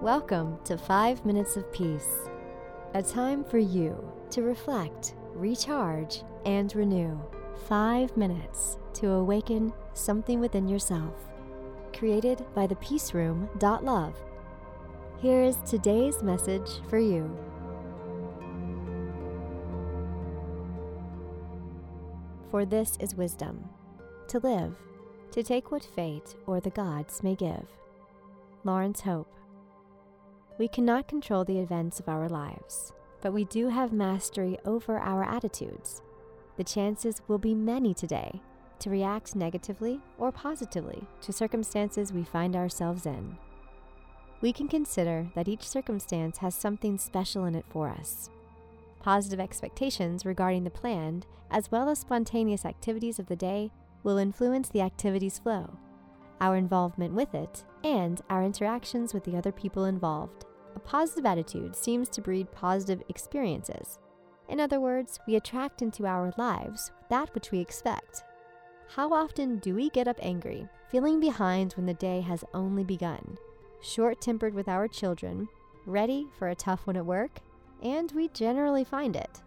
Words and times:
Welcome 0.00 0.60
to 0.62 0.78
5 0.78 1.26
Minutes 1.26 1.56
of 1.56 1.72
Peace, 1.72 2.28
a 2.94 3.02
time 3.02 3.42
for 3.42 3.58
you 3.58 3.96
to 4.30 4.42
reflect, 4.42 5.16
recharge, 5.34 6.22
and 6.46 6.72
renew. 6.76 7.18
5 7.66 8.16
minutes 8.16 8.78
to 8.94 9.10
awaken 9.10 9.72
something 9.94 10.38
within 10.38 10.68
yourself. 10.68 11.14
Created 11.92 12.46
by 12.54 12.64
the 12.64 12.76
Peace 12.76 13.12
Room. 13.12 13.48
Love. 13.60 14.14
Here 15.20 15.42
is 15.42 15.56
today's 15.66 16.22
message 16.22 16.70
for 16.88 17.00
you. 17.00 17.36
For 22.52 22.64
this 22.64 22.96
is 23.00 23.16
wisdom 23.16 23.68
to 24.28 24.38
live, 24.38 24.76
to 25.32 25.42
take 25.42 25.72
what 25.72 25.82
fate 25.82 26.36
or 26.46 26.60
the 26.60 26.70
gods 26.70 27.24
may 27.24 27.34
give. 27.34 27.66
Laurence 28.62 29.00
Hope. 29.00 29.34
We 30.58 30.66
cannot 30.66 31.06
control 31.06 31.44
the 31.44 31.60
events 31.60 32.00
of 32.00 32.08
our 32.08 32.28
lives, 32.28 32.92
but 33.20 33.32
we 33.32 33.44
do 33.44 33.68
have 33.68 33.92
mastery 33.92 34.58
over 34.64 34.98
our 34.98 35.22
attitudes. 35.22 36.02
The 36.56 36.64
chances 36.64 37.22
will 37.28 37.38
be 37.38 37.54
many 37.54 37.94
today 37.94 38.40
to 38.80 38.90
react 38.90 39.36
negatively 39.36 40.00
or 40.18 40.32
positively 40.32 41.06
to 41.20 41.32
circumstances 41.32 42.12
we 42.12 42.24
find 42.24 42.56
ourselves 42.56 43.06
in. 43.06 43.38
We 44.40 44.52
can 44.52 44.66
consider 44.66 45.28
that 45.36 45.46
each 45.46 45.66
circumstance 45.66 46.38
has 46.38 46.56
something 46.56 46.98
special 46.98 47.44
in 47.44 47.54
it 47.54 47.64
for 47.68 47.88
us. 47.88 48.28
Positive 49.00 49.38
expectations 49.38 50.26
regarding 50.26 50.64
the 50.64 50.70
planned, 50.70 51.24
as 51.52 51.70
well 51.70 51.88
as 51.88 52.00
spontaneous 52.00 52.64
activities 52.64 53.20
of 53.20 53.26
the 53.26 53.36
day, 53.36 53.70
will 54.02 54.18
influence 54.18 54.68
the 54.68 54.80
activity's 54.80 55.38
flow, 55.38 55.78
our 56.40 56.56
involvement 56.56 57.14
with 57.14 57.32
it, 57.32 57.62
and 57.84 58.20
our 58.28 58.42
interactions 58.42 59.14
with 59.14 59.22
the 59.22 59.36
other 59.36 59.52
people 59.52 59.84
involved. 59.84 60.46
A 60.76 60.80
positive 60.80 61.26
attitude 61.26 61.74
seems 61.74 62.08
to 62.10 62.20
breed 62.20 62.50
positive 62.52 63.02
experiences. 63.08 63.98
In 64.48 64.60
other 64.60 64.80
words, 64.80 65.18
we 65.26 65.36
attract 65.36 65.82
into 65.82 66.06
our 66.06 66.32
lives 66.38 66.92
that 67.10 67.34
which 67.34 67.50
we 67.50 67.60
expect. 67.60 68.24
How 68.88 69.12
often 69.12 69.58
do 69.58 69.74
we 69.74 69.90
get 69.90 70.08
up 70.08 70.18
angry, 70.22 70.66
feeling 70.90 71.20
behind 71.20 71.74
when 71.74 71.84
the 71.84 71.94
day 71.94 72.22
has 72.22 72.44
only 72.54 72.84
begun, 72.84 73.36
short 73.82 74.20
tempered 74.20 74.54
with 74.54 74.68
our 74.68 74.88
children, 74.88 75.48
ready 75.84 76.26
for 76.38 76.48
a 76.48 76.54
tough 76.54 76.86
one 76.86 76.96
at 76.96 77.04
work? 77.04 77.40
And 77.82 78.10
we 78.12 78.28
generally 78.28 78.84
find 78.84 79.14
it. 79.14 79.42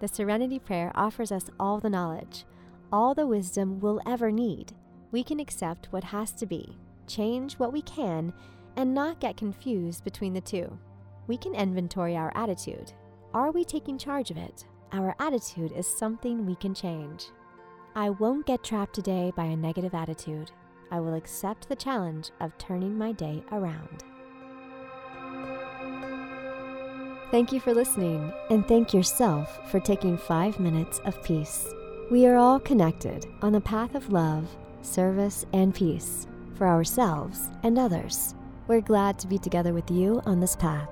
The 0.00 0.08
Serenity 0.08 0.58
Prayer 0.58 0.92
offers 0.94 1.30
us 1.30 1.50
all 1.60 1.80
the 1.80 1.90
knowledge, 1.90 2.44
all 2.92 3.14
the 3.14 3.26
wisdom 3.26 3.80
we'll 3.80 4.00
ever 4.06 4.30
need. 4.30 4.72
We 5.10 5.22
can 5.22 5.40
accept 5.40 5.88
what 5.90 6.04
has 6.04 6.32
to 6.32 6.46
be, 6.46 6.78
change 7.06 7.54
what 7.54 7.72
we 7.72 7.82
can, 7.82 8.32
and 8.78 8.94
not 8.94 9.20
get 9.20 9.36
confused 9.36 10.04
between 10.04 10.32
the 10.32 10.40
two. 10.40 10.78
We 11.26 11.36
can 11.36 11.54
inventory 11.54 12.16
our 12.16 12.32
attitude. 12.36 12.92
Are 13.34 13.50
we 13.50 13.64
taking 13.64 13.98
charge 13.98 14.30
of 14.30 14.36
it? 14.36 14.64
Our 14.92 15.16
attitude 15.18 15.72
is 15.72 15.86
something 15.86 16.46
we 16.46 16.54
can 16.54 16.74
change. 16.74 17.26
I 17.96 18.10
won't 18.10 18.46
get 18.46 18.62
trapped 18.62 18.94
today 18.94 19.32
by 19.36 19.46
a 19.46 19.56
negative 19.56 19.94
attitude. 19.94 20.52
I 20.92 21.00
will 21.00 21.14
accept 21.14 21.68
the 21.68 21.74
challenge 21.74 22.30
of 22.40 22.56
turning 22.56 22.96
my 22.96 23.10
day 23.10 23.42
around. 23.50 24.04
Thank 27.32 27.52
you 27.52 27.58
for 27.58 27.74
listening, 27.74 28.32
and 28.48 28.66
thank 28.66 28.94
yourself 28.94 29.70
for 29.70 29.80
taking 29.80 30.16
five 30.16 30.60
minutes 30.60 31.00
of 31.04 31.20
peace. 31.24 31.68
We 32.12 32.26
are 32.26 32.36
all 32.36 32.60
connected 32.60 33.26
on 33.42 33.52
the 33.52 33.60
path 33.60 33.96
of 33.96 34.12
love, 34.12 34.48
service, 34.82 35.44
and 35.52 35.74
peace 35.74 36.28
for 36.54 36.68
ourselves 36.68 37.50
and 37.64 37.76
others. 37.76 38.36
We're 38.68 38.80
glad 38.82 39.18
to 39.20 39.26
be 39.26 39.38
together 39.38 39.72
with 39.72 39.90
you 39.90 40.20
on 40.26 40.40
this 40.40 40.54
path. 40.54 40.90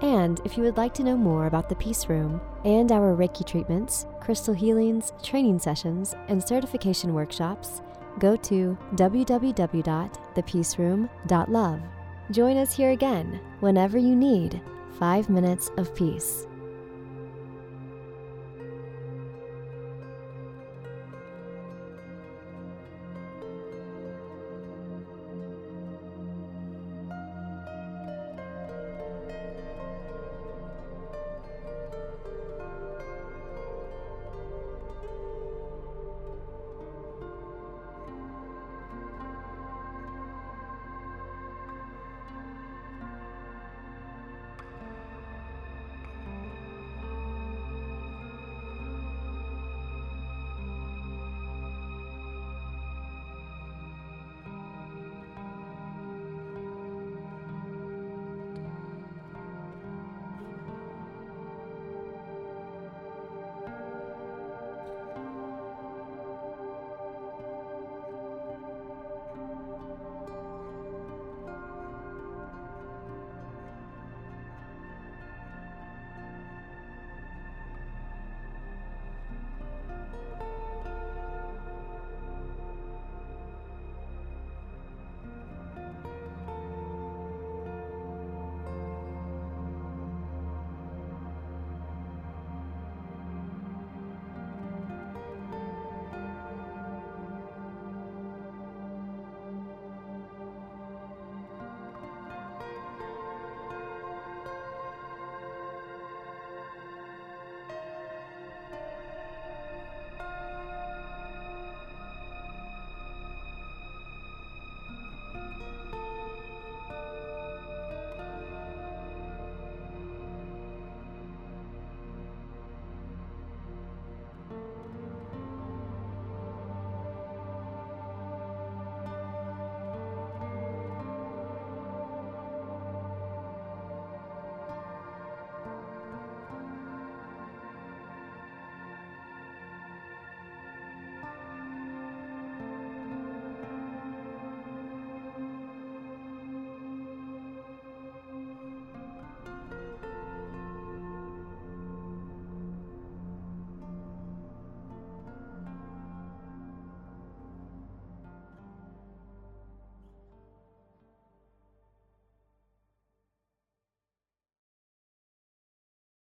And 0.00 0.40
if 0.46 0.56
you 0.56 0.62
would 0.62 0.78
like 0.78 0.94
to 0.94 1.04
know 1.04 1.16
more 1.16 1.46
about 1.46 1.68
the 1.68 1.74
Peace 1.74 2.08
Room 2.08 2.40
and 2.64 2.90
our 2.90 3.14
Reiki 3.14 3.46
treatments, 3.46 4.06
crystal 4.18 4.54
healings, 4.54 5.12
training 5.22 5.58
sessions, 5.58 6.14
and 6.28 6.42
certification 6.42 7.12
workshops, 7.12 7.82
go 8.18 8.34
to 8.36 8.78
www.thepeaceroom.love. 8.94 11.80
Join 12.30 12.56
us 12.56 12.74
here 12.74 12.92
again 12.92 13.38
whenever 13.60 13.98
you 13.98 14.16
need 14.16 14.62
five 14.98 15.28
minutes 15.28 15.70
of 15.76 15.94
peace. 15.94 16.46